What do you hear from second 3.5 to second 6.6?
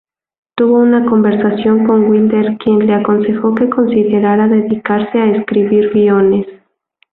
que considerara dedicarse a escribir guiones.